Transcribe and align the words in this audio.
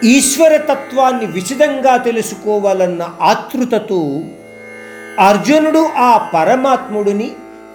ఈశ్వర 0.03 0.57
తత్వాన్ని 0.57 1.25
విశదంగా 1.25 1.97
తెలుసుకోవాలన్న 1.97 3.11
ఆతృతతో 3.21 4.21
అర్జునుడు 5.19 5.87
ఆ 5.97 6.29
పరమాత్ముడిని 6.33 7.31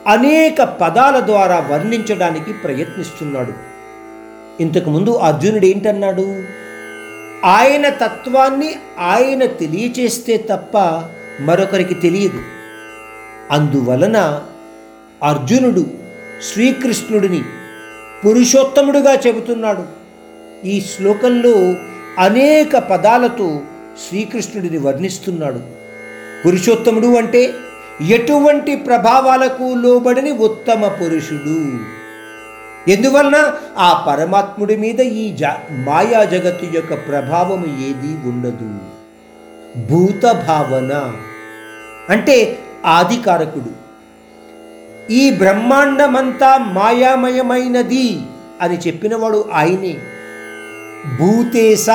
అనేక 0.07 0.63
పదాల 0.63 1.21
ద్వారా 1.27 1.69
వర్ణించడానికి 1.71 2.53
ప్రయత్నిస్తున్నాడు. 2.53 3.53
ఇంతకుముందు 4.63 5.11
అర్జునుడు 5.11 5.67
ఏంటన్నాడు? 5.67 6.43
ఆయన 7.45 7.89
తత్వాన్ని 7.89 8.75
ఆయన 8.99 9.45
తెలియచేస్తే 9.45 10.37
తప్ప 10.37 11.03
మరొకరికి 11.41 11.95
తెలియదు. 11.95 12.43
అందువలన 13.51 14.43
అర్జునుడు 15.23 15.87
శ్రీకృష్ణుడిని 16.53 17.43
పురుషోత్తముడుగా 18.27 19.15
చెబుతున్నాడు. 19.15 19.85
ఈ 20.67 20.81
శ్లోకంలో 20.81 21.75
అనేక 22.19 22.77
పదాలతో 22.77 23.61
శ్రీకృష్ణుడిని 24.09 24.79
వర్ణిస్తున్నాడు. 24.79 25.61
పురుషోత్తముడు 26.47 27.07
అంటే 27.07 27.55
ఎటువంటి 28.01 28.77
ప్రభావాలకు 28.77 29.75
లోబడిని 29.75 30.33
ఉత్తమ 30.33 30.89
పురుషుడు. 30.89 31.79
ఎందువలన 32.91 33.53
ఆ 33.79 34.05
పరమాత్ముడి 34.09 34.77
మీద 34.77 35.01
ఈ 35.01 35.37
జ 35.37 35.43
మాయా 35.71 36.25
జగత్తు 36.25 36.77
యొక్క 36.77 36.95
ప్రభావం 36.95 37.61
ఏది 37.61 38.29
ఉండదు. 38.29 38.79
భూత 39.91 40.33
భావన. 40.33 41.15
అంటే 42.11 42.59
ఆదికారకుడు. 42.87 43.83
ఈ 45.13 45.31
బ్రహ్మాండమంతా 45.31 46.59
మాయామయమైనది 46.59 48.21
అని 48.61 48.79
చెప్పినవాడు 48.79 49.51
ఆయనే. 49.55 49.97
భూతేశ. 51.19 51.91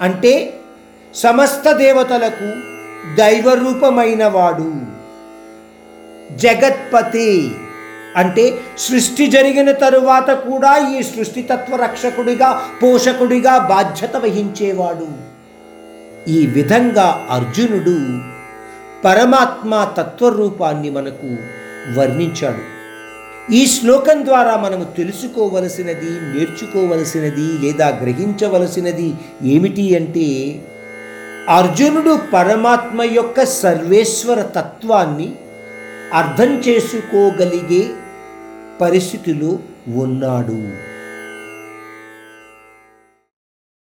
అంటే 0.00 0.58
సమస్త 1.14 1.72
దేవతలకు 1.72 2.71
దైవరూపమైన 3.16 4.26
వాడు 4.26 4.72
జగత్పతి 6.36 7.54
అంటే 8.16 8.58
సృష్టి 8.78 9.26
జరిగిన 9.26 9.72
తరువాత 9.72 10.30
కూడా 10.30 10.98
ఈ 10.98 11.02
సృష్టితత్వ 11.02 11.76
రక్షకుడిగా 11.76 12.62
పోషకుడిగా 12.82 13.58
బాధ్యత 13.58 14.16
వహించేవాడు. 14.16 15.08
ఈ 16.30 16.46
విధంగా 16.46 17.26
అర్జునుడు 17.30 17.96
పరమాత్మ 19.04 19.94
తత్వరూపాన్ని 19.96 20.90
మనకు 20.90 21.36
వర్ణించాడు. 22.00 22.72
ఈ 23.52 23.66
శ్లోకం 23.66 24.24
ద్వారా 24.24 24.56
మనము 24.56 24.84
తెలుసుకోవలసినది 24.84 26.10
నేర్చుకోవలసినది 26.10 27.46
లేదా 27.66 27.88
గ్రహించవలసినది 27.88 29.14
ఏమిటి 29.42 29.96
అంటే 29.96 30.28
అర్జునుడు 31.48 32.20
పరమాత్మ 32.32 33.02
యొక్క 33.02 33.44
సర్వేశ్వర 33.44 34.42
తత్వాన్ని 34.42 35.32
అర్థం 36.12 36.50
చేసుకోగలిగే 36.68 37.90
పరిస్థితిలో 38.80 39.58
ఉన్నాడు. 39.96 40.60